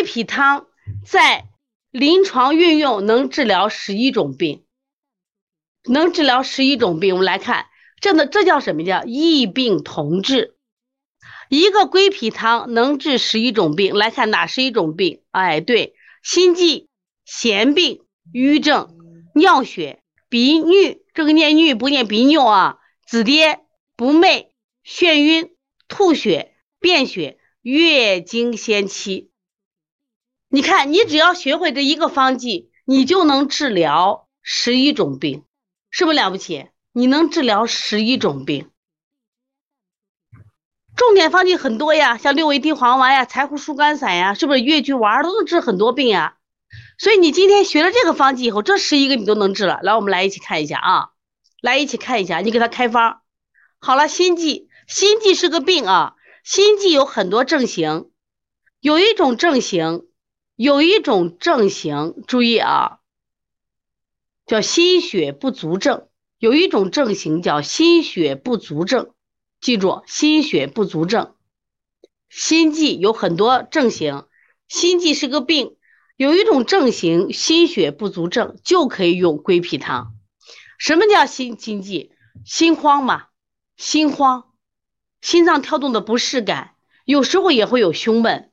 [0.00, 0.66] 归脾汤
[1.04, 1.44] 在
[1.90, 4.64] 临床运用能治疗十一种病，
[5.84, 7.12] 能治疗十一种病。
[7.12, 7.66] 我们来看，
[8.00, 10.56] 这的这叫什么叫异病同治？
[11.50, 13.94] 一个归脾汤能治十一种病。
[13.94, 15.20] 来看哪十一种病？
[15.32, 15.92] 哎，对，
[16.22, 16.88] 心悸、
[17.28, 18.00] 痫病、
[18.32, 18.96] 瘀症、
[19.34, 23.58] 尿血、鼻衄，这个念衄不念鼻衄啊，紫癜、
[23.96, 24.46] 不寐、
[24.82, 25.54] 眩晕、
[25.88, 29.29] 吐血、便血、月经先期。
[30.52, 35.44] 你看，你只要学会这一个方剂，你就能治疗十一种病，
[35.90, 36.66] 是不是了不起？
[36.92, 38.68] 你能治疗十一种病。
[40.96, 46.36] 重点方剂很多呀，像六味地黄丸呀、柴胡疏肝散呀，是不是越剧丸都能治很多病呀？
[46.98, 49.78] 所以你今天学了这个方剂以后，这十一个你都能治了。
[49.84, 51.10] 来，我们来一起看一下啊，
[51.62, 53.20] 来一起看一下，你给他开方。
[53.78, 58.10] 好了，心悸，心悸是个病啊，心悸有很多症型，
[58.80, 60.08] 有一种症型，
[60.62, 62.98] 有一种症型，注意啊，
[64.44, 66.08] 叫心血不足症，
[66.38, 69.14] 有一种症型叫心血不足症。
[69.62, 71.34] 记住，心血不足症，
[72.28, 74.26] 心悸有很多症型，
[74.68, 75.78] 心悸是个病，
[76.18, 80.12] 有一种症型心血不足症就可以用归脾汤。
[80.76, 82.12] 什么叫心心悸？
[82.44, 83.28] 心慌嘛，
[83.78, 84.50] 心慌，
[85.22, 86.74] 心脏跳动的不适感，
[87.06, 88.49] 有时候也会有胸闷。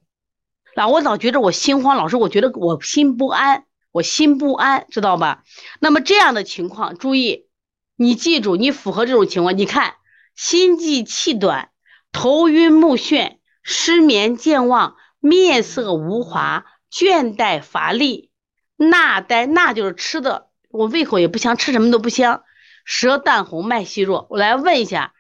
[0.78, 5.44] 那我老觉得我心慌，老师我觉得我心不安，我心不安，知道吧？
[5.80, 7.48] 那么这样的情况，注意，
[7.96, 9.96] 你记住，你符合这种情况，你看。
[10.36, 11.72] 心悸气短，
[12.12, 18.30] 头晕目眩，失眠健忘，面色无华，倦怠乏力，
[18.76, 22.44] 纳呆纳就是吃的，我胃口也不香，吃什么都不香，
[22.86, 24.28] 舌淡红，脉细弱。
[24.30, 25.16] 我来问一下，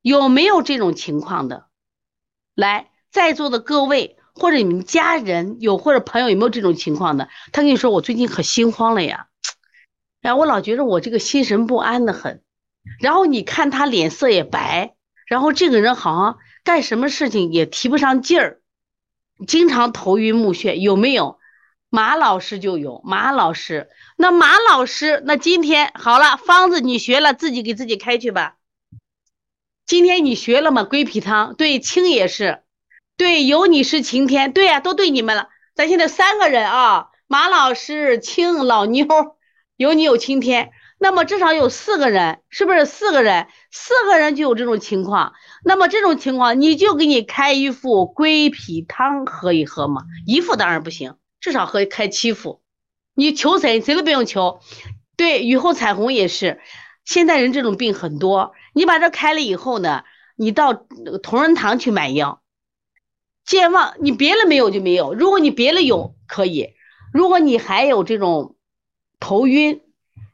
[0.00, 1.66] 有没有这种情况的？
[2.54, 7.28] 来，在座的各位或者你们家人有或者朋友有没有这种情况的？
[7.52, 9.28] 他跟你说我最近可心慌了呀，
[10.20, 12.42] 然后，我老觉得我这个心神不安的很。
[13.00, 14.94] 然后你看他脸色也白，
[15.26, 18.60] 然后这个人好像干什么事情也提不上劲儿，
[19.46, 21.38] 经常头晕目眩，有没有？
[21.90, 28.56] 马老师就有，马老师，那马老师，那今天好了，方子你学了，自己给自己开去吧。
[29.84, 30.84] 今天你学了吗？
[30.84, 32.61] 归脾汤，对，清也是，
[33.22, 35.46] 对，有你是晴天，对呀，都对你们了。
[35.76, 39.06] 咱现在三个人啊，马老师、青老妞，
[39.76, 40.72] 有你有晴天。
[40.98, 43.46] 那么至少有四个人，是不是四个人？
[43.70, 45.34] 四个人就有这种情况。
[45.64, 50.02] 那么这种情况，你就给你开一副归脾汤喝一喝嘛。
[50.26, 52.60] 一副当然不行，至少喝开七副。
[53.14, 54.58] 你求谁，谁都不用求。
[55.16, 56.58] 对，雨后彩虹也是。
[57.04, 60.02] 现在人这种病很多，你把这开了以后呢，
[60.34, 62.41] 你到同仁堂去买药。
[63.44, 65.14] 健忘，你别的没有就没有。
[65.14, 66.74] 如果你别的有可以，
[67.12, 68.56] 如果你还有这种
[69.20, 69.80] 头晕。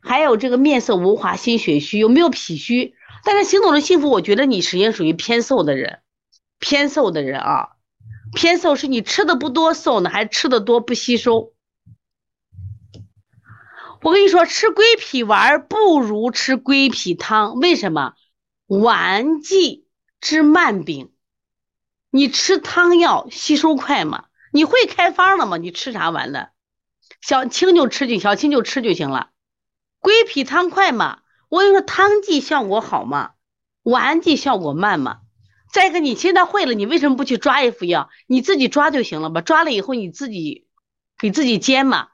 [0.00, 2.94] 还有这个面色无华、心血虚，有没有脾虚？
[3.24, 5.98] 但是行走的幸福，我觉得你实际上属于偏瘦的人，
[6.60, 7.69] 偏瘦的人啊，
[8.32, 11.52] 偏瘦是你吃的不多瘦呢，还是吃的多不吸收？
[14.02, 18.14] 我跟你说，吃归脾丸不如吃归脾汤，为什么？
[18.66, 19.84] 丸剂
[20.20, 21.10] 治慢病，
[22.19, 24.25] 你吃汤药吸收快嘛？
[24.53, 25.56] 你会开方了吗？
[25.56, 26.51] 你吃啥丸的？
[27.21, 29.29] 小青就吃就小青就吃就行了。
[30.01, 31.21] 归脾汤快嘛？
[31.49, 33.34] 我跟你说，汤剂效果好嘛？
[33.84, 35.19] 丸剂效果慢嘛？
[35.73, 38.11] 再一个，你现在会了，你为什么不去抓一副药？
[38.27, 39.41] 你自己抓就行了吧？
[39.41, 40.67] 抓了以后你自己
[41.21, 42.09] 给自己煎嘛，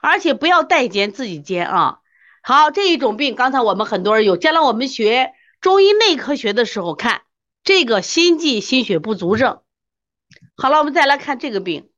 [0.00, 1.98] 而且不要代煎，自己煎啊。
[2.40, 7.22] 好，这一种病，刚才我们很多人有，将来我们学中医内科学的时候看
[7.62, 9.60] 这个心悸心血不足症。
[10.56, 11.90] 好了，我们再来看这个病，